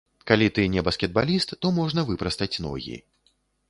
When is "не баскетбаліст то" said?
0.75-1.73